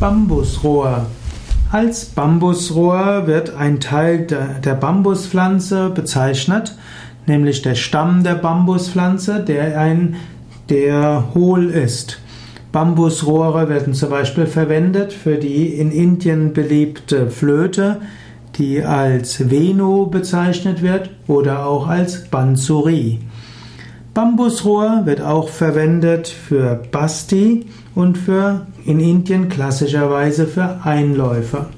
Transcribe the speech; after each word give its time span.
Bambusrohr. 0.00 1.06
Als 1.72 2.04
Bambusrohr 2.04 3.26
wird 3.26 3.56
ein 3.56 3.80
Teil 3.80 4.28
der 4.28 4.74
Bambuspflanze 4.74 5.90
bezeichnet, 5.90 6.76
nämlich 7.26 7.62
der 7.62 7.74
Stamm 7.74 8.22
der 8.22 8.36
Bambuspflanze, 8.36 9.40
der 9.40 9.80
ein, 9.80 10.14
der 10.68 11.34
hohl 11.34 11.70
ist. 11.70 12.20
Bambusrohre 12.70 13.68
werden 13.68 13.92
zum 13.92 14.10
Beispiel 14.10 14.46
verwendet 14.46 15.12
für 15.12 15.34
die 15.34 15.66
in 15.74 15.90
Indien 15.90 16.52
beliebte 16.52 17.28
Flöte, 17.28 18.00
die 18.54 18.84
als 18.84 19.50
Venu 19.50 20.06
bezeichnet 20.06 20.80
wird 20.80 21.10
oder 21.26 21.66
auch 21.66 21.88
als 21.88 22.24
Bansuri. 22.26 23.18
Bambusrohr 24.18 25.02
wird 25.04 25.20
auch 25.20 25.48
verwendet 25.48 26.26
für 26.26 26.74
Basti 26.90 27.66
und 27.94 28.18
für 28.18 28.66
in 28.84 28.98
Indien 28.98 29.48
klassischerweise 29.48 30.48
für 30.48 30.80
Einläufer. 30.82 31.68